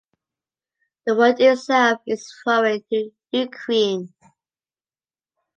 [1.05, 4.11] The word itself is foreign to Ukraine.